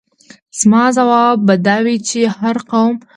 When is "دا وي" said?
1.67-1.97